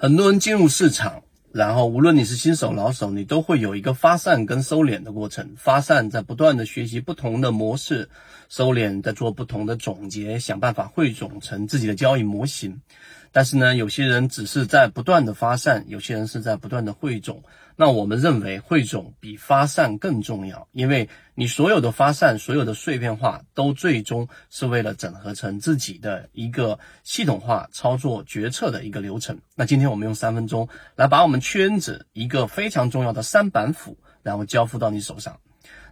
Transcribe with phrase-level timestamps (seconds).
[0.00, 5.54] 很多人进入市场，然后无论你是新手老手，你都会有一个发散跟收敛的过程。
[5.56, 8.08] 发散在不断的学习不同的模式，
[8.48, 12.80] 收敛在做不同的总结，想办法汇总成自己的交易模型。
[13.32, 17.42] 但是呢，有些人只是在不断的发散，有些人是在不断的汇总。
[17.80, 29.38] 那我们认为汇总比发散更重要，因为你所有的发散、所有的碎片化，都最终是为了整合成自己的一个系统化操作决策的一个流程。
[29.54, 35.38] 那今天我们用三分钟来把我们圈子一个非常重要的三板斧，然后交付到你手上。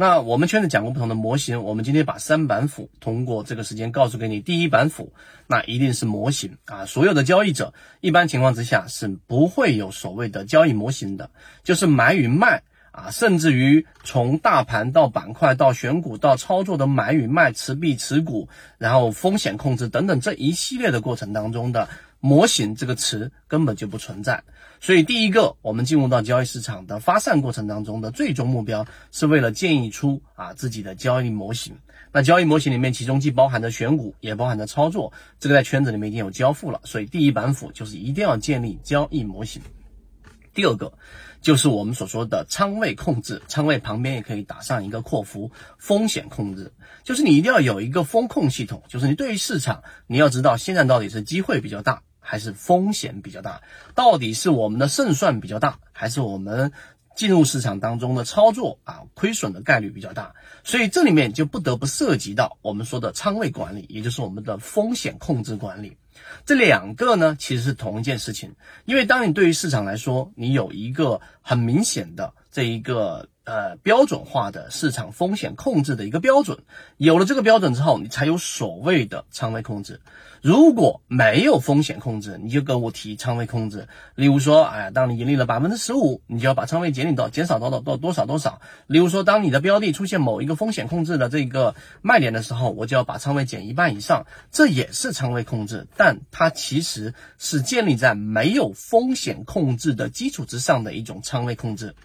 [0.00, 4.40] 那我们圈子讲过不同的模型，我们今天把三板斧通过这个时间告诉给你。
[4.40, 5.12] 第一板斧，
[5.46, 6.86] 那一定是模型啊！
[6.86, 11.30] 所有的交易者一般情况之下是不会有所谓的交易模型的，
[11.62, 18.48] 就是买与卖啊，甚至于从大盘到板块到选股到操作的买与卖、持币持股，
[18.78, 21.88] 然后风险控制等等这一系列的过程当中的。
[22.22, 24.42] 模型这个词根本就不存在，
[24.78, 31.72] 所以第一个，我们进入到交易市场的发散过程当中的最终目标，是为了建议出啊自己的交易模型。
[32.12, 36.78] 那交易模型里面，其中既包含着选股，也包含着操作，这个在圈子里面已经有交付了。
[36.84, 39.62] 所以第一板斧就是一定要建立交易模型。
[40.54, 40.92] 第二个，
[41.40, 46.72] 就是我们所说的仓位控制，仓位旁边也可以打上一个括弧，风险控制，
[47.04, 52.02] 就是你一定要有一个风控系统，就是你对于市场，你要知道现在到底是机会比较大。
[52.22, 53.62] 还是风险比较大，
[53.94, 56.70] 到底是我们的胜算比较大，还是我们
[57.16, 60.34] 进入市场当中的操作啊亏损的概率比较大？
[60.62, 65.96] 所以这里面就不得不涉及到我们说的仓位管理，也就是我们的风险控制管理。
[66.44, 68.54] 这两个呢其实是同一件事情，
[68.84, 73.28] 因为当你对于市场来说，你有一个很明显的这一个。
[73.50, 76.58] 呃，标准化的市场风险控制的一个标准，
[76.98, 80.00] 有了这个标准之后，你才有所谓的仓位控制。
[80.40, 83.88] 如果没有风险控制，你就跟我提仓位控制。
[84.14, 88.60] 例如说，哎呀，当你盈利了百分之十五，你就要把仓位减领到减少到到到多少多少。
[88.86, 101.96] 例如说，当你的标的出现某一个风险控制的这个卖点的时候，我就要把仓位减一半以上，这也是仓位控制，但它其实是建立在没有风险控制的基础之上的一种仓位控制。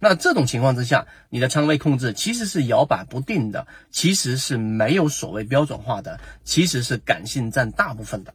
[0.00, 0.93] 那这种情况之下，
[1.30, 8.34] 你的仓位控制其实是摇摆不定的，其实是没有所谓标准化的，其实是感性占大部分的。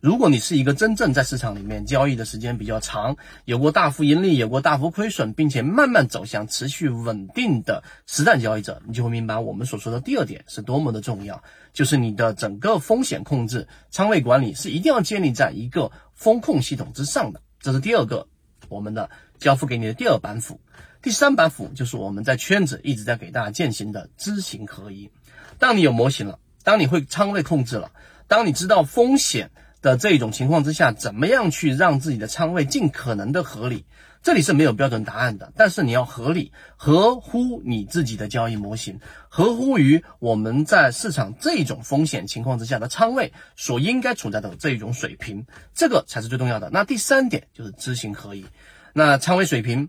[0.00, 11.42] 如果你是一个真正在市场里面交易的时间比较长，有过大幅盈利，有过大幅亏损，并且慢慢走向持续稳定的实战交易者，你就会明白我们所说的第二点是多么的重要，
[11.74, 17.42] 就是你的整个风险控制、仓位管理是一定要建立在一个风控系统之上的。
[17.60, 18.26] 这是第二个
[18.70, 20.58] 我们的交付给你的第二板斧。
[21.02, 25.10] 第三板斧就是我们在圈子一直在给大家践行的知行合一。
[25.58, 27.90] 当你有模型了，当你会仓位控制了，
[28.28, 29.50] 当你知道风险
[29.80, 33.86] 的这种情况之下，怎么样去让自己的仓位尽可能的合理？
[34.22, 39.00] 这里是没有标准答案的，但是你要合理，合乎你自己的交易模型，
[39.30, 46.68] 合乎于我们在市场这种风险情况之下的仓位所应该处在的这种水平，这个才是最重要的。
[46.70, 48.44] 那第三点就是知行合一，
[48.92, 49.88] 那仓位水平。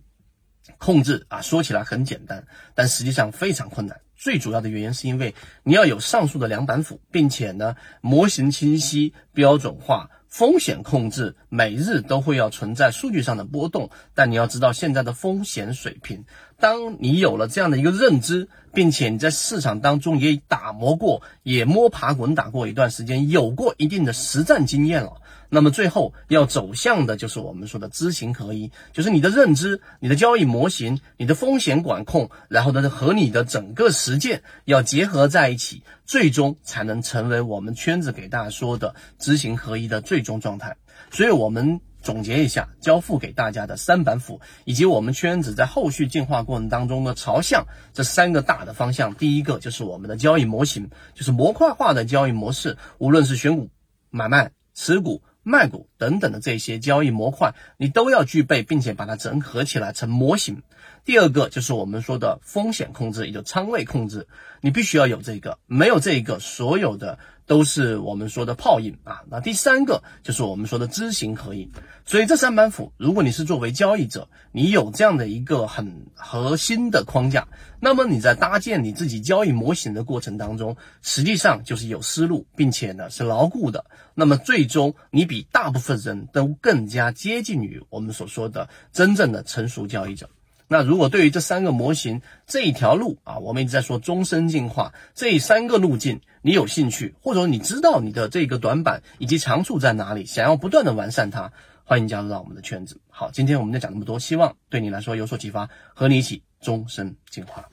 [0.78, 2.46] 控制啊，说起来很简单，
[2.76, 4.02] 但实际上非常困难。
[4.16, 5.34] 最主要的原因是因为
[5.64, 13.90] 你要有上述的两板斧，并且呢，模型清晰、标准化、风险控制，每日都会要存在数据上的波动。
[14.14, 16.26] 但你要知道现在的风险水平，
[16.62, 25.14] 当你有了这样的一个认知，并且你在市场当中也打磨过，也摸爬滚打过一段时间，有过一定的实战经验了。
[25.50, 40.78] 那么最后要走向的就是我们说的知行合一，就是你的认知、你的交易模型、你的风险管控，然后呢和你的整个实践要结合在一起，最终才能成为我们圈子给大家说的知行合一的最终状态。
[41.10, 49.16] 所以，我们总结一下交付给大家的三板斧，以及我们圈子在后续进化过程当中的朝向这三个大的方向。
[49.16, 53.70] 第一个就是我们的交易模型，就是模块化的交易模式，无论是选股、
[54.10, 55.22] 买卖、持股。
[55.44, 60.62] 卖股等等的这些交易模块，你都要具备，并且把它整合起来成模型。
[61.04, 64.28] 第二个就是我们说的风险控制，也就仓位控制，
[64.62, 67.18] 你必须要有这个，没有这个，所有的
[67.52, 69.24] 都是我们说的泡影啊。
[69.30, 71.70] 那第三个就是我们说的知行合一。
[72.06, 77.46] 所以这三板斧，如果你是作为交易者，你有这样的一个很核心的框架，
[77.82, 83.84] 那么你在搭建你自己交易模型的过程当中，实际上就是有思路，并且呢是牢固的。
[84.16, 90.30] 那么最终你比大部分人都更加接近于我们所说的真正的成熟交易者。
[90.74, 101.52] 那如果对于这三个模型这一条路啊，我们一直在说终身进化这三个路径，你有兴趣，或者说你知道你的这个短板以及长处在哪里，想要不断的完善它。
[101.84, 103.02] 欢迎加入到我们的圈子。
[103.10, 107.66] 好，今天我们就讲那么多，希望对你来说有所启发，和你一起终身进化。